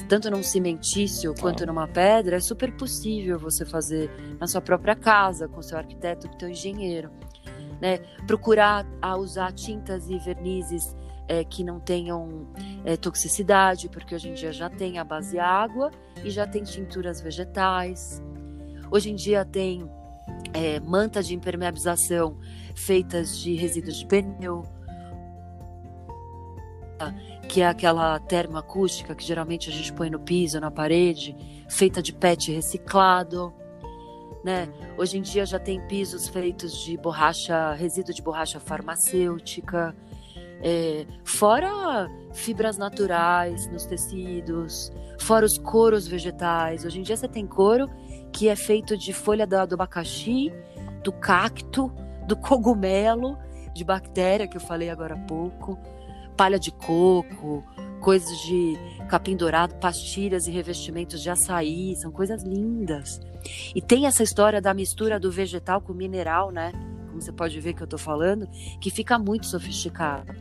[0.07, 5.47] Tanto num cimentício quanto numa pedra, é super possível você fazer na sua própria casa,
[5.47, 7.09] com seu arquiteto, com seu engenheiro.
[7.81, 7.99] Né?
[8.25, 10.95] Procurar a usar tintas e vernizes
[11.27, 12.47] é, que não tenham
[12.83, 15.91] é, toxicidade, porque hoje em dia já tem a base água
[16.23, 18.21] e já tem tinturas vegetais.
[18.89, 19.89] Hoje em dia tem
[20.53, 22.37] é, mantas de impermeabilização
[22.73, 24.63] feitas de resíduos de pneu,
[27.47, 31.35] que é aquela termoacústica que geralmente a gente põe no piso, na parede,
[31.69, 33.53] feita de PET reciclado.
[34.43, 34.69] Né?
[34.97, 39.95] Hoje em dia já tem pisos feitos de borracha, resíduo de borracha farmacêutica,
[40.61, 46.85] é, fora fibras naturais nos tecidos, fora os couros vegetais.
[46.85, 47.89] Hoje em dia você tem couro
[48.31, 50.51] que é feito de folha do, do abacaxi,
[51.03, 51.91] do cacto,
[52.27, 53.37] do cogumelo,
[53.73, 55.77] de bactéria que eu falei agora há pouco,
[56.37, 57.63] palha de coco,
[57.99, 58.77] coisas de
[59.09, 63.19] capim dourado, pastilhas e revestimentos de açaí, são coisas lindas.
[63.73, 66.71] E tem essa história da mistura do vegetal com o mineral, né?
[67.07, 68.47] Como você pode ver que eu estou falando,
[68.79, 70.33] que fica muito sofisticado.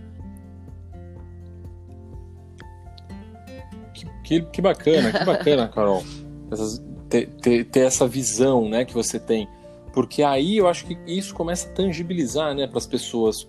[3.95, 6.05] Que, que, que bacana, que bacana, Carol.
[6.51, 9.49] Essas, ter, ter, ter, essa visão né, que você tem.
[9.93, 13.49] Porque aí eu acho que isso começa a tangibilizar né, para as pessoas.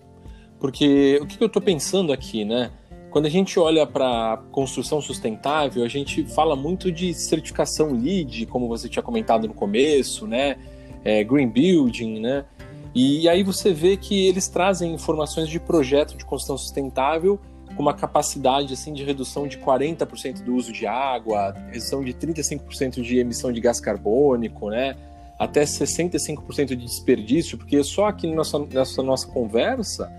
[0.60, 2.72] Porque o que, eu estou pensando aqui, né?
[3.10, 8.68] Quando a gente olha para construção sustentável, a gente fala muito de certificação LEED, como
[8.68, 10.58] você tinha comentado no começo, né?
[11.04, 12.46] É, green Building, né?
[12.94, 17.40] E aí você vê que eles trazem informações de projeto de construção sustentável
[17.76, 23.02] com uma capacidade assim de redução de 40% do uso de água, redução de 35%
[23.02, 24.96] de emissão de gás carbônico, né?
[25.38, 30.12] Até 65% de desperdício, porque só aqui nessa, nessa nossa conversa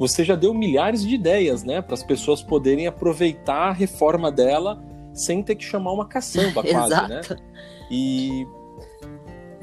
[0.00, 4.82] você já deu milhares de ideias, né, para as pessoas poderem aproveitar a reforma dela
[5.12, 7.20] sem ter que chamar uma caçamba quase, né?
[7.90, 8.46] E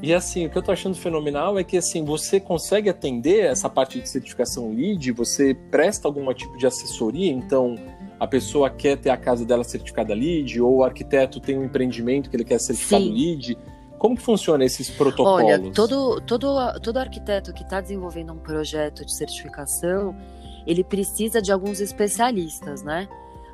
[0.00, 3.68] E assim, o que eu tô achando fenomenal é que assim, você consegue atender essa
[3.68, 7.74] parte de certificação LEED, você presta algum tipo de assessoria, então
[8.20, 12.30] a pessoa quer ter a casa dela certificada LEED, ou o arquiteto tem um empreendimento
[12.30, 13.12] que ele quer certificado Sim.
[13.12, 13.58] LEED.
[13.98, 15.44] Como que funciona esses protocolos?
[15.44, 20.16] Olha, todo, todo, todo arquiteto que está desenvolvendo um projeto de certificação,
[20.66, 23.08] ele precisa de alguns especialistas, né?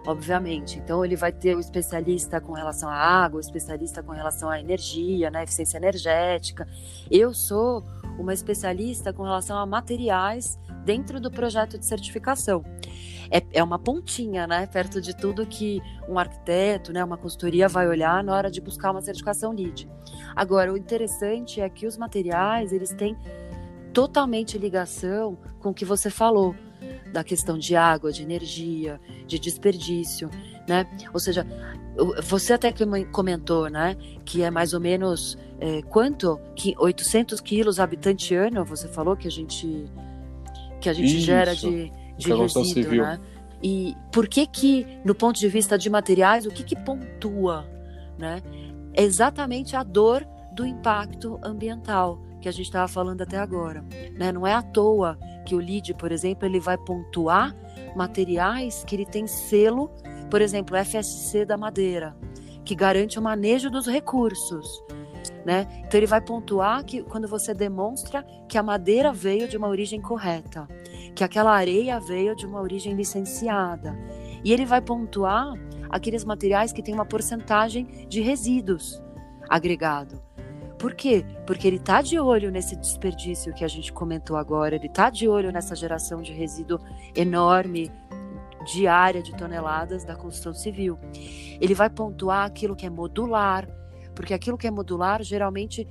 [0.07, 0.79] Obviamente.
[0.79, 4.61] Então ele vai ter o especialista com relação à água, o especialista com relação à
[4.61, 5.45] energia, né?
[5.45, 6.69] Eficiência energética.
[7.11, 7.85] Eu sou
[8.19, 12.63] uma especialista com relação a materiais dentro do projeto de certificação.
[13.31, 14.67] É, é uma pontinha, né?
[14.67, 18.91] Perto de tudo que um arquiteto, né, uma consultoria vai olhar na hora de buscar
[18.91, 19.89] uma certificação LEED.
[20.35, 23.17] Agora, o interessante é que os materiais, eles têm
[23.93, 26.55] totalmente ligação com o que você falou
[27.13, 30.29] da questão de água, de energia, de desperdício,
[30.69, 30.85] né?
[31.13, 31.47] Ou seja,
[32.25, 32.75] você até
[33.13, 36.39] comentou, né, que é mais ou menos é, quanto?
[36.57, 39.91] Que 800 quilos habitante ano, você falou que a gente
[40.81, 41.25] que a gente Isso.
[41.25, 43.03] gera de, de resíduo, civil.
[43.03, 43.21] né?
[43.63, 47.67] E por que que, no ponto de vista de materiais, o que que pontua,
[48.19, 48.43] né?
[48.93, 54.31] É exatamente a dor do impacto ambiental que a gente estava falando até agora, né?
[54.31, 57.55] Não é à toa que o LEED, por exemplo, ele vai pontuar
[57.97, 59.91] materiais que ele tem selo,
[60.31, 62.17] por exemplo, FSC da madeira,
[62.65, 64.83] que garante o manejo dos recursos.
[65.45, 65.67] Né?
[65.87, 70.01] Então ele vai pontuar que quando você demonstra que a madeira veio de uma origem
[70.01, 70.67] correta,
[71.15, 73.97] que aquela areia veio de uma origem licenciada.
[74.43, 75.55] E ele vai pontuar
[75.89, 79.03] aqueles materiais que têm uma porcentagem de resíduos
[79.49, 80.21] agregado.
[80.79, 81.25] Por quê?
[81.47, 85.29] Porque ele está de olho nesse desperdício que a gente comentou agora, ele está de
[85.29, 86.79] olho nessa geração de resíduo
[87.15, 87.91] enorme
[88.65, 90.99] diária de toneladas da construção civil.
[91.61, 93.69] Ele vai pontuar aquilo que é modular,
[94.15, 95.87] porque aquilo que é modular geralmente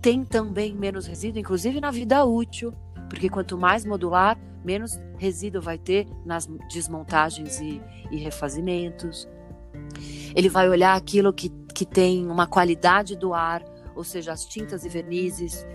[0.00, 2.72] tem também menos resíduo, inclusive na vida útil,
[3.08, 9.28] porque quanto mais modular, menos resíduo vai ter nas desmontagens e, e refazimentos.
[10.34, 13.62] Ele vai olhar aquilo que, que tem uma qualidade do ar,
[13.94, 15.66] ou seja, as tintas e vernizes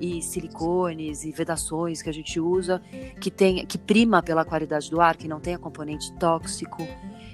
[0.00, 2.82] e silicones e vedações que a gente usa,
[3.20, 6.82] que tem que prima pela qualidade do ar, que não tenha componente tóxico,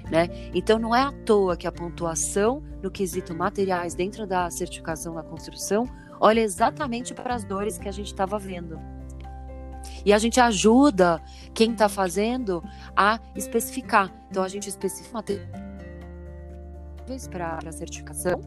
[0.09, 0.29] né?
[0.53, 5.23] Então não é à toa que a pontuação no quesito materiais dentro da certificação da
[5.23, 5.85] construção
[6.19, 8.79] olha exatamente para as dores que a gente estava vendo.
[10.05, 11.21] E a gente ajuda
[11.53, 12.63] quem está fazendo
[12.95, 14.13] a especificar.
[14.29, 15.49] Então a gente especifica materiais
[17.29, 18.39] para a certificação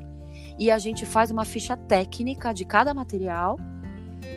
[0.58, 3.58] e a gente faz uma ficha técnica de cada material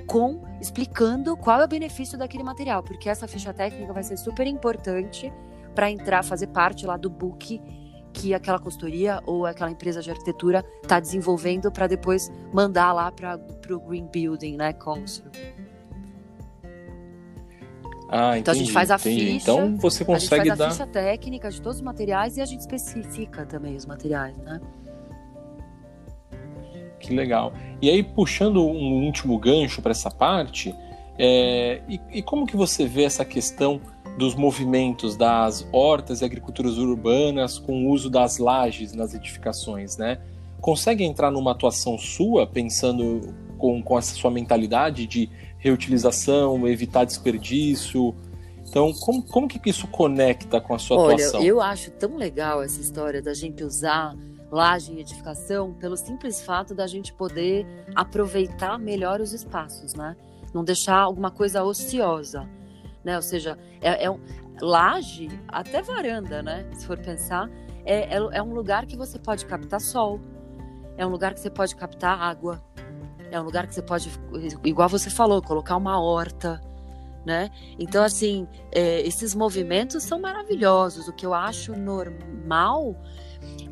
[0.07, 4.47] com explicando qual é o benefício daquele material, porque essa ficha técnica vai ser super
[4.47, 5.31] importante
[5.73, 7.61] para entrar, fazer parte lá do book
[8.13, 13.37] que aquela consultoria ou aquela empresa de arquitetura está desenvolvendo para depois mandar lá para
[13.69, 15.25] o Green Building, né, Council.
[18.17, 19.25] Ah, entendi, então a gente faz a entendi.
[19.25, 19.51] ficha.
[19.51, 22.41] Então você consegue a gente faz dar a ficha técnica de todos os materiais e
[22.41, 24.61] a gente especifica também os materiais, né?
[26.97, 27.51] Que legal.
[27.81, 30.73] E aí, puxando um último gancho para essa parte,
[31.19, 33.81] é, e, e, como que você vê essa questão
[34.17, 40.19] dos movimentos das hortas e agriculturas urbanas com o uso das lajes nas edificações, né?
[40.61, 45.29] Consegue entrar numa atuação sua, pensando com, com essa sua mentalidade de
[45.65, 48.15] reutilização, evitar desperdício?
[48.67, 51.41] Então, como, como que isso conecta com a sua Olha, atuação?
[51.41, 54.15] Eu acho tão legal essa história da gente usar
[54.51, 60.15] laje em edificação pelo simples fato da gente poder aproveitar melhor os espaços, né?
[60.53, 62.47] Não deixar alguma coisa ociosa,
[63.03, 63.15] né?
[63.15, 64.19] Ou seja, é, é um,
[64.61, 66.65] laje, até varanda, né?
[66.73, 67.49] Se for pensar,
[67.85, 70.19] é, é, é um lugar que você pode captar sol,
[70.97, 72.63] é um lugar que você pode captar água,
[73.35, 74.09] é um lugar que você pode,
[74.63, 76.61] igual você falou, colocar uma horta,
[77.25, 77.49] né?
[77.79, 81.07] Então, assim, é, esses movimentos são maravilhosos.
[81.07, 82.95] O que eu acho normal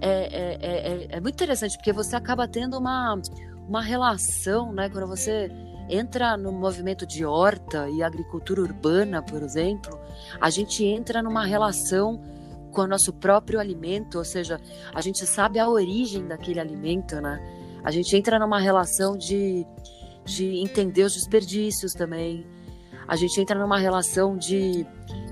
[0.02, 3.20] é, é, é, é, muito interessante, porque você acaba tendo uma,
[3.68, 4.90] uma relação, né?
[4.90, 5.50] Quando você
[5.90, 10.00] entra no movimento de horta e agricultura urbana, por exemplo,
[10.42, 12.22] a gente entra numa relação
[12.72, 14.60] com o nosso próprio alimento, ou seja,
[14.94, 17.40] a gente sabe a origem daquele alimento, né?
[17.84, 19.66] A gente entra numa relação de,
[20.26, 22.46] de entender os desperdícios também.
[23.08, 24.86] A gente entra numa relação de,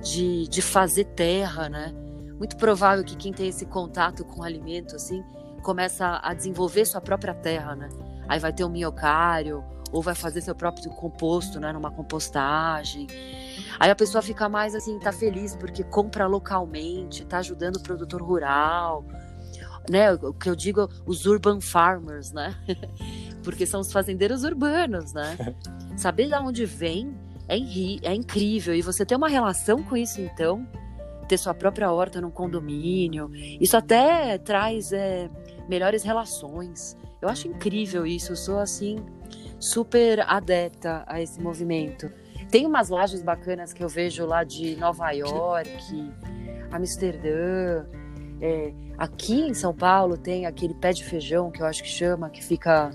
[0.03, 1.93] de, de fazer terra, né?
[2.41, 5.23] muito provável que quem tem esse contato com o alimento, assim,
[5.61, 7.87] começa a desenvolver sua própria terra, né?
[8.27, 13.05] Aí vai ter um minhocário, ou vai fazer seu próprio composto, né, numa compostagem.
[13.79, 18.23] Aí a pessoa fica mais assim, tá feliz porque compra localmente, tá ajudando o produtor
[18.23, 19.05] rural,
[19.89, 20.13] né?
[20.13, 22.55] O que eu digo, os urban farmers, né?
[23.43, 25.35] porque são os fazendeiros urbanos, né?
[25.97, 27.13] Saber de onde vem
[27.47, 27.57] é,
[28.03, 28.73] é incrível.
[28.73, 30.67] E você ter uma relação com isso, então,
[31.27, 35.29] ter sua própria horta num condomínio, isso até traz é,
[35.67, 36.97] melhores relações.
[37.21, 38.31] Eu acho incrível isso.
[38.31, 38.97] Eu sou, assim,
[39.59, 42.11] super adepta a esse movimento.
[42.49, 46.11] Tem umas lajes bacanas que eu vejo lá de Nova York,
[46.71, 47.85] Amsterdã.
[48.41, 52.27] É, aqui em São Paulo tem aquele pé de feijão que eu acho que chama,
[52.27, 52.89] que fica,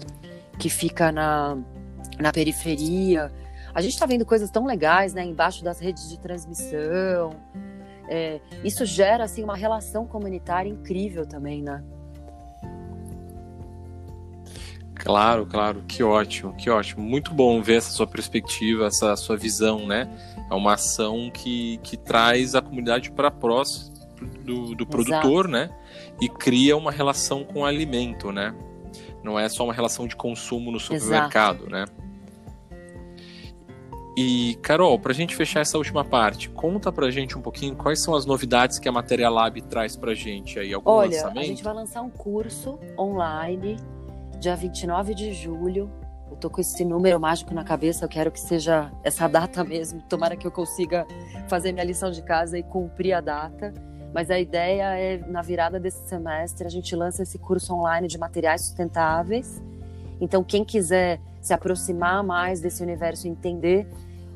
[0.58, 1.56] que fica na,
[2.18, 3.32] na periferia.
[3.72, 5.24] A gente está vendo coisas tão legais, né?
[5.24, 7.30] Embaixo das redes de transmissão.
[8.08, 11.84] É, isso gera assim uma relação comunitária incrível também, né?
[14.96, 17.04] Claro, claro, que ótimo, que ótimo.
[17.04, 20.08] Muito bom ver essa sua perspectiva, essa sua visão, né?
[20.50, 23.95] É uma ação que, que traz a comunidade para próximo
[24.46, 25.70] do, do produtor, né?
[26.20, 28.54] E cria uma relação com o alimento, né?
[29.22, 31.70] Não é só uma relação de consumo no supermercado, Exato.
[31.70, 31.84] né?
[34.16, 37.76] E, Carol, para a gente fechar essa última parte, conta para a gente um pouquinho
[37.76, 41.10] quais são as novidades que a Matéria Lab traz para a gente aí, algum Olha,
[41.10, 41.38] lançamento?
[41.38, 43.76] a gente vai lançar um curso online
[44.38, 45.90] dia 29 de julho.
[46.30, 50.00] Eu tô com esse número mágico na cabeça, eu quero que seja essa data mesmo.
[50.02, 51.06] Tomara que eu consiga
[51.48, 53.72] fazer minha lição de casa e cumprir a data.
[54.12, 58.18] Mas a ideia é, na virada desse semestre, a gente lança esse curso online de
[58.18, 59.62] materiais sustentáveis.
[60.20, 63.86] Então, quem quiser se aproximar mais desse universo, entender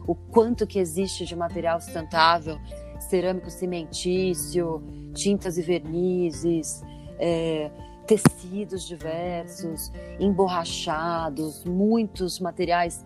[0.07, 2.59] o quanto que existe de material sustentável,
[2.99, 4.83] cerâmico cimentício,
[5.15, 6.83] tintas e vernizes,
[7.19, 7.71] é,
[8.07, 13.05] tecidos diversos, emborrachados, muitos materiais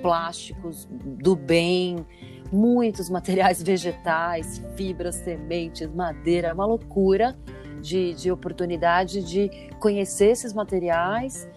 [0.00, 2.04] plásticos do bem,
[2.52, 7.36] muitos materiais vegetais, fibras, sementes, madeira, é uma loucura
[7.80, 11.48] de, de oportunidade de conhecer esses materiais,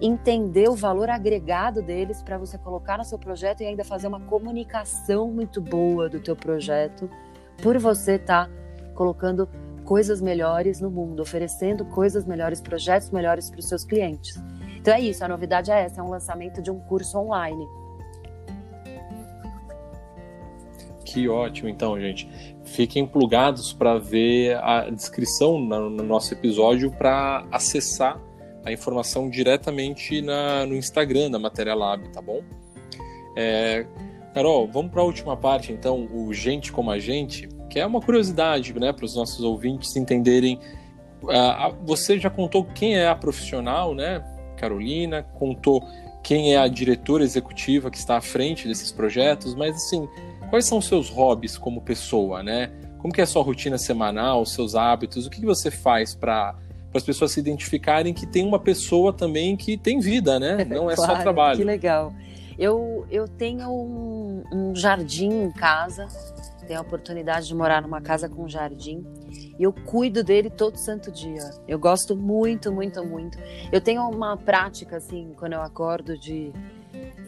[0.00, 4.20] entender o valor agregado deles para você colocar no seu projeto e ainda fazer uma
[4.20, 7.08] comunicação muito boa do teu projeto,
[7.62, 8.52] por você estar tá
[8.94, 9.48] colocando
[9.84, 14.40] coisas melhores no mundo, oferecendo coisas melhores, projetos melhores para os seus clientes.
[14.76, 17.66] Então é isso, a novidade é essa, é um lançamento de um curso online.
[21.12, 22.28] Que ótimo, então, gente.
[22.62, 28.16] Fiquem plugados para ver a descrição no, nosso episódio para acessar
[28.64, 32.42] a informação diretamente na, no Instagram da Matéria Lab, tá bom?
[33.36, 33.84] É,
[34.32, 38.00] Carol, vamos para a última parte, então, o Gente como a Gente que é uma
[38.00, 40.60] curiosidade né, para os nossos ouvintes entenderem.
[41.22, 44.24] Uh, você já contou quem é a profissional, né,
[44.56, 45.22] Carolina?
[45.22, 45.84] Contou
[46.22, 50.08] quem é a diretora executiva que está à frente desses projetos, mas assim,
[50.50, 52.70] quais são os seus hobbies como pessoa, né?
[52.98, 55.26] Como que é a sua rotina semanal, os seus hábitos?
[55.26, 56.54] O que, que você faz para
[56.92, 60.64] as pessoas se identificarem que tem uma pessoa também que tem vida, né?
[60.68, 61.58] Não é claro, só trabalho.
[61.58, 62.12] Que legal.
[62.58, 66.06] Eu, eu tenho um, um jardim em casa
[66.70, 69.04] tenho a oportunidade de morar numa casa com jardim
[69.58, 71.50] e eu cuido dele todo santo dia.
[71.66, 73.36] Eu gosto muito, muito, muito.
[73.72, 76.52] Eu tenho uma prática assim, quando eu acordo de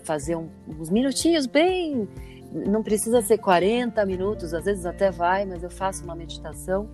[0.05, 2.09] fazer um, uns minutinhos bem,
[2.53, 6.89] não precisa ser 40 minutos, às vezes até vai, mas eu faço uma meditação,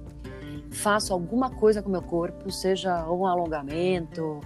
[0.70, 4.40] faço alguma coisa com o meu corpo, seja um alongamento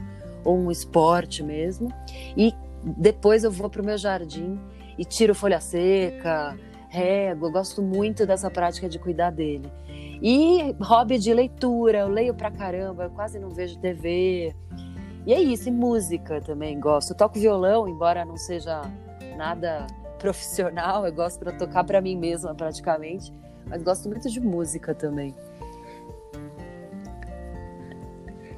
[0.45, 1.89] ou um esporte mesmo,
[2.37, 4.59] e depois eu vou para o meu jardim
[4.99, 6.57] e tiro folha seca,
[6.89, 9.71] régua, eu gosto muito dessa prática de cuidar dele.
[10.23, 14.55] E hobby de leitura, eu leio pra caramba, eu quase não vejo TV.
[15.27, 17.11] E é isso, e música também gosto.
[17.11, 18.83] Eu toco violão, embora não seja
[19.37, 19.87] nada
[20.23, 23.33] profissional, eu gosto para tocar para mim mesma praticamente,
[23.67, 25.35] mas gosto muito de música também.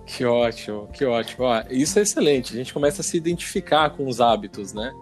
[0.04, 1.46] Que ótimo, que ótimo.
[1.46, 2.52] Ah, isso é excelente.
[2.52, 4.92] A gente começa a se identificar com os hábitos, né,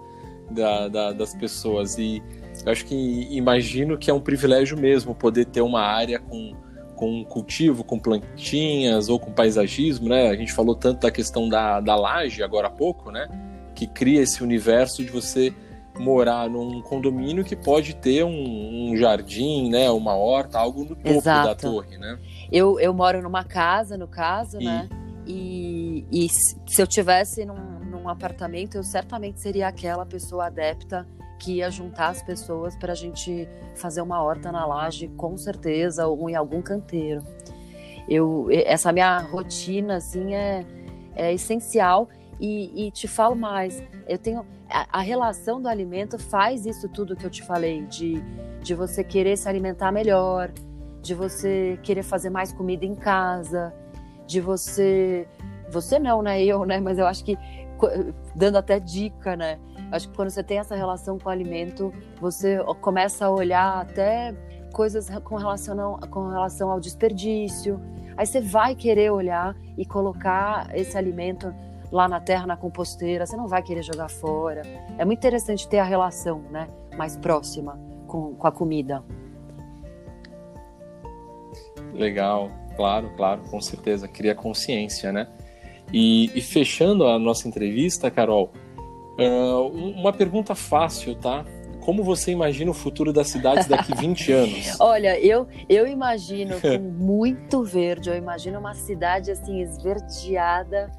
[0.48, 2.22] da, da, das pessoas e
[2.64, 6.54] eu acho que imagino que é um privilégio mesmo poder ter uma área com,
[6.94, 10.28] com cultivo, com plantinhas ou com paisagismo, né?
[10.28, 13.26] A gente falou tanto da questão da, da laje agora há pouco, né?
[13.74, 15.52] Que cria esse universo de você
[15.98, 19.90] morar num condomínio que pode ter um, um jardim, né?
[19.90, 21.48] Uma horta, algo no topo Exato.
[21.48, 22.18] da torre, né?
[22.50, 24.64] Eu, eu moro numa casa, no caso, e...
[24.64, 24.88] né?
[25.26, 31.06] E, e se eu tivesse num, num apartamento, eu certamente seria aquela pessoa adepta
[31.38, 36.06] que ia juntar as pessoas para a gente fazer uma horta na laje, com certeza,
[36.06, 37.22] ou em algum canteiro.
[38.08, 40.64] Eu, essa minha rotina, assim, é,
[41.14, 42.08] é essencial.
[42.40, 47.14] E, e, te falo mais, eu tenho a, a, relação do alimento faz isso tudo
[47.14, 48.20] que eu te falei, de,
[48.62, 50.50] de você querer se alimentar melhor,
[51.02, 53.72] de você querer fazer mais comida em casa,
[54.26, 55.28] de você,
[55.70, 56.42] você não, né?
[56.42, 56.80] Eu, né?
[56.80, 57.36] Mas eu acho que
[58.34, 59.58] dando até dica, né?
[59.90, 64.34] Acho que quando você tem essa relação com o alimento, você começa a olhar até
[64.72, 67.80] coisas com relação, com relação ao desperdício.
[68.16, 71.52] Aí você vai querer olhar e colocar esse alimento
[71.92, 74.62] lá na terra, na composteira, você não vai querer jogar fora.
[74.96, 76.66] É muito interessante ter a relação né,
[76.96, 79.04] mais próxima com, com a comida.
[81.92, 84.08] Legal, claro, claro, com certeza.
[84.08, 85.28] Cria consciência, né?
[85.92, 88.50] E, e fechando a nossa entrevista, Carol,
[89.18, 91.44] uh, uma pergunta fácil, tá?
[91.80, 94.80] Como você imagina o futuro das cidades daqui 20 anos?
[94.80, 100.90] Olha, eu, eu imagino com muito verde, eu imagino uma cidade assim esverdeada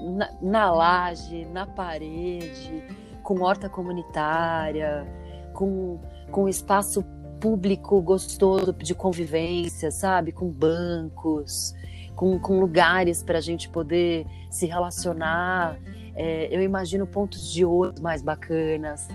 [0.00, 2.82] na, na laje, na parede,
[3.22, 5.06] com horta comunitária,
[5.52, 7.04] com, com espaço
[7.40, 10.32] público gostoso de convivência, sabe?
[10.32, 11.74] Com bancos,
[12.14, 15.78] com, com lugares para a gente poder se relacionar.
[16.14, 19.08] É, eu imagino pontos de ônibus mais bacanas,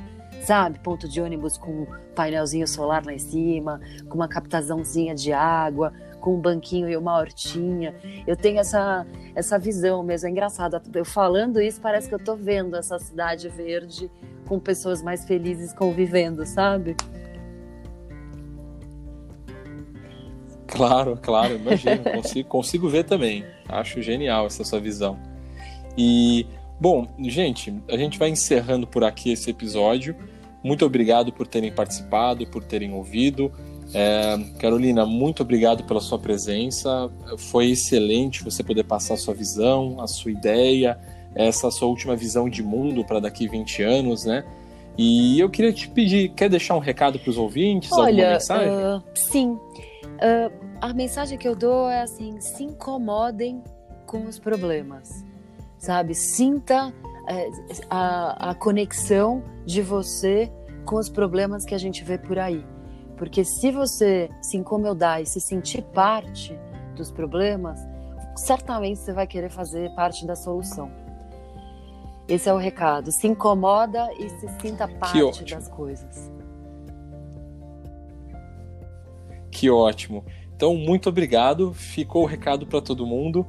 [0.44, 0.80] sabe?
[0.80, 3.80] Ponto de ônibus com painelzinho solar lá em cima,
[4.10, 5.94] com uma captaçãozinha de água,
[6.26, 7.94] com um banquinho e uma hortinha.
[8.26, 9.06] Eu tenho essa,
[9.36, 10.82] essa visão mesmo, é engraçado.
[10.92, 14.10] Eu falando isso, parece que eu estou vendo essa cidade verde
[14.48, 16.96] com pessoas mais felizes convivendo, sabe?
[20.66, 23.46] Claro, claro, imagino, consigo, consigo ver também.
[23.70, 25.20] Acho genial essa sua visão.
[25.96, 26.48] E,
[26.82, 30.16] bom, gente, a gente vai encerrando por aqui esse episódio.
[30.64, 33.52] Muito obrigado por terem participado, por terem ouvido.
[33.94, 37.10] É, Carolina, muito obrigado pela sua presença.
[37.38, 40.98] Foi excelente você poder passar a sua visão, a sua ideia,
[41.34, 44.44] essa sua última visão de mundo para daqui 20 anos, né?
[44.98, 47.92] E eu queria te pedir, quer deixar um recado para os ouvintes?
[47.92, 48.70] Olha, alguma mensagem?
[48.70, 49.52] Uh, sim.
[49.52, 53.62] Uh, a mensagem que eu dou é assim: se incomodem
[54.06, 55.10] com os problemas,
[55.78, 56.16] sabe?
[56.16, 56.94] Sinta
[57.28, 57.50] é,
[57.90, 60.50] a, a conexão de você
[60.86, 62.64] com os problemas que a gente vê por aí.
[63.18, 66.58] Porque se você se incomodar e se sentir parte
[66.96, 67.80] dos problemas,
[68.36, 70.92] certamente você vai querer fazer parte da solução.
[72.28, 73.12] Esse é o recado.
[73.12, 76.32] Se incomoda e se sinta parte das coisas.
[79.52, 80.26] Que ótimo.
[80.56, 81.74] Então, muito obrigado.
[81.74, 83.46] Ficou o recado para todo mundo.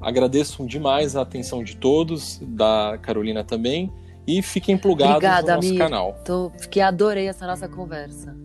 [0.00, 3.90] Agradeço demais a atenção de todos, da Carolina também.
[4.26, 5.78] E fiquem plugados Obrigada, no nosso amigo.
[5.78, 6.14] canal.
[6.24, 8.36] Tô, que adorei essa nossa conversa.